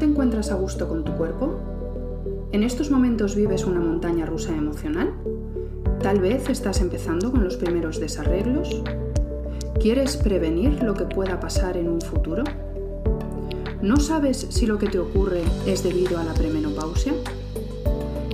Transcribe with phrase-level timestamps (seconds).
[0.00, 1.60] te encuentras a gusto con tu cuerpo?
[2.52, 5.12] ¿En estos momentos vives una montaña rusa emocional?
[6.02, 8.82] Tal vez estás empezando con los primeros desarreglos.
[9.78, 12.44] ¿Quieres prevenir lo que pueda pasar en un futuro?
[13.82, 17.12] ¿No sabes si lo que te ocurre es debido a la premenopausia?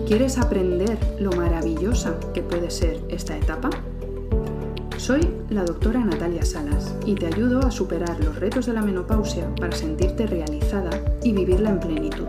[0.06, 3.70] ¿Quieres aprender lo maravillosa que puede ser esta etapa?
[5.06, 5.20] Soy
[5.50, 9.70] la doctora Natalia Salas y te ayudo a superar los retos de la menopausia para
[9.70, 10.90] sentirte realizada
[11.22, 12.26] y vivirla en plenitud.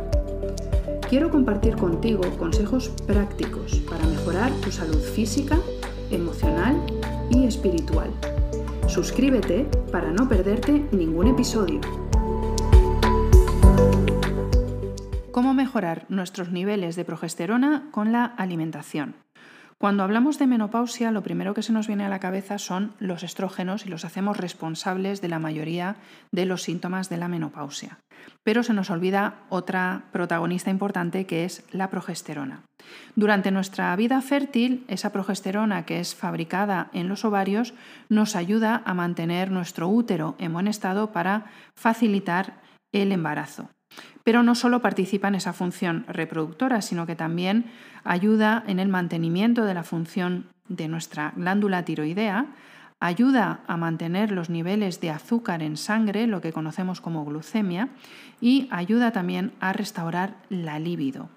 [1.09, 5.57] Quiero compartir contigo consejos prácticos para mejorar tu salud física,
[6.11, 6.79] emocional
[7.31, 8.11] y espiritual.
[8.87, 11.81] Suscríbete para no perderte ningún episodio.
[15.31, 19.15] ¿Cómo mejorar nuestros niveles de progesterona con la alimentación?
[19.79, 23.21] Cuando hablamos de menopausia, lo primero que se nos viene a la cabeza son los
[23.21, 25.97] estrógenos y los hacemos responsables de la mayoría
[26.31, 27.99] de los síntomas de la menopausia.
[28.43, 32.63] Pero se nos olvida otra protagonista importante que es la progesterona.
[33.15, 37.75] Durante nuestra vida fértil, esa progesterona que es fabricada en los ovarios
[38.09, 43.69] nos ayuda a mantener nuestro útero en buen estado para facilitar el embarazo.
[44.27, 47.71] Pero no solo participa en esa función reproductora, sino que también
[48.03, 52.47] ayuda en el mantenimiento de la función de nuestra glándula tiroidea,
[52.99, 57.87] ayuda a mantener los niveles de azúcar en sangre, lo que conocemos como glucemia,
[58.41, 61.29] y ayuda también a restaurar la libido.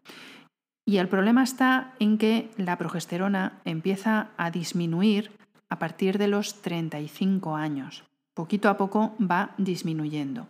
[0.84, 5.30] Y el problema está en que la progesterona empieza a disminuir
[5.68, 8.02] a partir de los 35 años.
[8.34, 10.48] Poquito a poco va disminuyendo.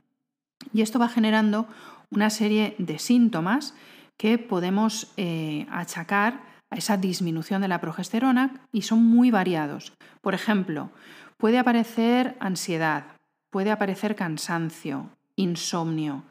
[0.73, 1.67] Y esto va generando
[2.11, 3.75] una serie de síntomas
[4.17, 9.93] que podemos eh, achacar a esa disminución de la progesterona y son muy variados.
[10.21, 10.91] Por ejemplo,
[11.37, 13.05] puede aparecer ansiedad,
[13.51, 16.25] puede aparecer cansancio, insomnio.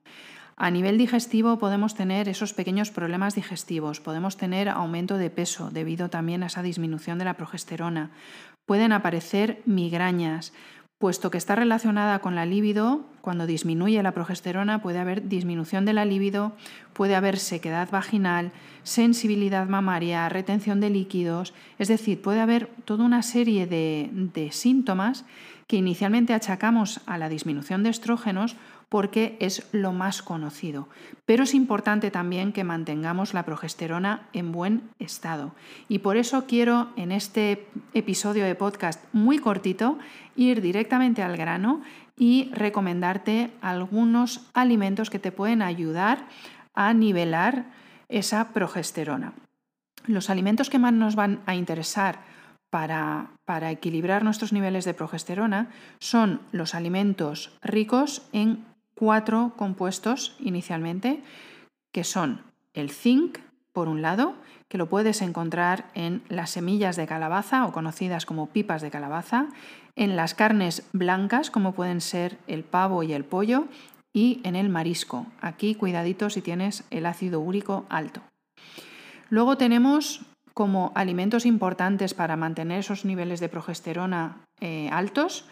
[0.55, 6.09] A nivel digestivo podemos tener esos pequeños problemas digestivos, podemos tener aumento de peso debido
[6.09, 8.11] también a esa disminución de la progesterona,
[8.65, 10.53] pueden aparecer migrañas,
[10.99, 15.93] puesto que está relacionada con la libido, cuando disminuye la progesterona puede haber disminución de
[15.93, 16.51] la libido,
[16.91, 18.51] puede haber sequedad vaginal,
[18.83, 25.23] sensibilidad mamaria, retención de líquidos, es decir, puede haber toda una serie de, síntomas
[25.67, 28.57] que inicialmente achacamos a la disminución de estrógenos
[28.89, 30.89] porque es lo más conocido.
[31.25, 35.53] Pero es importante también que mantengamos la progesterona en buen estado.
[35.87, 39.99] Y por eso quiero en este episodio de podcast muy cortito
[40.35, 41.81] ir directamente al grano
[42.17, 46.27] y recomendarte algunos alimentos que te pueden ayudar
[46.73, 47.65] a nivelar
[48.09, 49.33] esa progesterona.
[50.05, 52.19] Los alimentos que más nos van a interesar
[52.69, 58.63] para, para, equilibrar nuestros niveles de progesterona son los alimentos ricos en
[58.99, 61.23] cuatro compuestos inicialmente,
[61.93, 62.41] que son
[62.73, 63.37] el zinc,
[63.71, 64.35] por un lado,
[64.67, 69.47] que lo puedes encontrar en las semillas de calabaza o conocidas como pipas de calabaza,
[69.95, 73.67] en las carnes blancas como pueden ser el pavo y el pollo
[74.11, 75.27] y en el marisco.
[75.39, 78.19] Aquí cuidadito si tienes el ácido úrico alto.
[79.29, 85.45] Luego tenemos como alimentos importantes para mantener esos niveles de progesterona eh, altos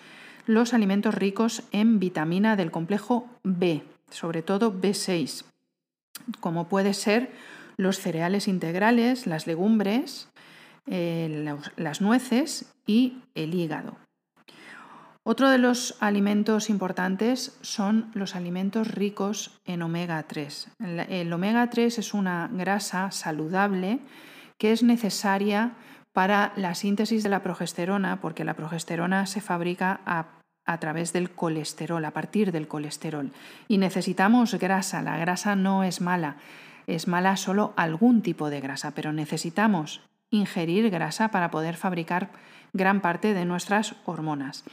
[0.47, 5.44] los alimentos ricos en vitamina del complejo B, sobre todo B6,
[6.40, 7.31] como puede ser
[7.75, 10.30] los cereales integrales, las legumbres,
[10.88, 13.97] eh, las nueces y el hígado.
[15.24, 20.69] Otro de los alimentos importantes son los alimentos ricos en omega 3.
[21.09, 24.00] El omega 3 es una grasa saludable
[24.58, 25.74] que es necesaria
[26.17, 30.01] para la síntesis de la progesterona, porque la progesterona se fabrica
[30.66, 33.31] a través del colesterol, a partir del colesterol.
[33.67, 35.03] Y necesitamos grasa.
[35.03, 36.38] La grasa no es mala,
[36.88, 40.01] es mala solo algún tipo de grasa, pero necesitamos
[40.31, 42.31] ingerir grasa para poder fabricar
[42.73, 44.63] gran parte de nuestras hormonas.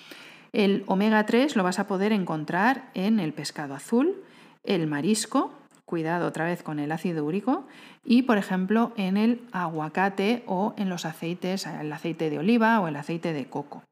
[0.54, 4.24] El omega 3 lo vas a poder encontrar en el pescado azul,
[4.62, 5.52] el marisco,
[5.84, 7.66] cuidado otra vez con el ácido úrico,
[8.04, 12.88] y por ejemplo en el aguacate o en los aceites, el aceite de oliva o
[12.88, 13.82] el aceite de coco.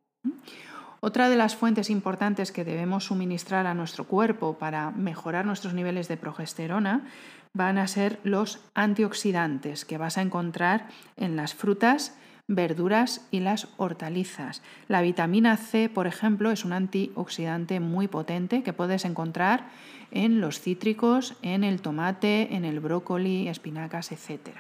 [1.01, 6.07] Otra de las fuentes importantes que debemos suministrar a nuestro cuerpo para mejorar nuestros niveles
[6.07, 7.09] de progesterona
[7.55, 10.87] van a ser los antioxidantes que vas a encontrar
[11.17, 12.17] en las frutas,
[12.49, 14.63] verduras y las hortalizas.
[14.89, 19.69] La vitamina C, por ejemplo, es un antioxidante muy potente que puedes encontrar
[20.11, 24.57] en los cítricos, en el tomate, en el brócoli, espinacas, etc.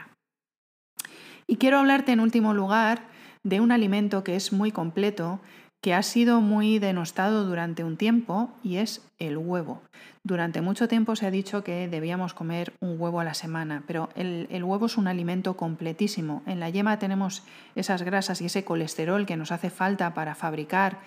[1.46, 3.06] Y quiero hablarte en último lugar
[3.42, 5.40] de un alimento que es muy completo
[5.82, 9.82] que ha sido muy denostado durante un tiempo y es el huevo.
[10.22, 14.08] Durante mucho tiempo se ha dicho que debíamos comer un huevo a la semana, pero
[14.14, 16.44] el, huevo es un alimento completísimo.
[16.46, 17.42] En la yema tenemos
[17.74, 21.00] esas grasas y ese colesterol que nos hace falta para fabricar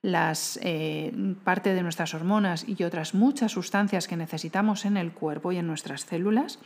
[0.00, 1.12] las, eh,
[1.44, 5.66] parte de nuestras hormonas y otras muchas sustancias que necesitamos en el cuerpo y en
[5.66, 6.58] nuestras células.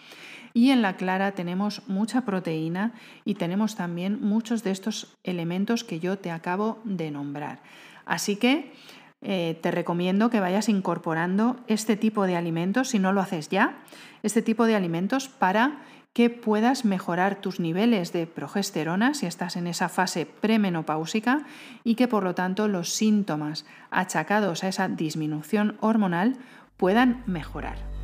[0.57, 2.95] Y en la clara tenemos mucha proteína
[3.27, 7.61] y tenemos también muchos de estos elementos que yo te acabo de nombrar.
[8.07, 8.73] Así que
[9.21, 13.83] eh, te recomiendo que vayas incorporando este tipo de alimentos, si no lo haces ya,
[14.23, 15.83] este tipo de alimentos para
[16.15, 21.45] que puedas mejorar tus niveles de progesterona si estás en esa fase premenopáusica
[21.85, 26.39] y que por lo tanto los síntomas achacados a esa disminución hormonal
[26.79, 27.96] puedan mejorar.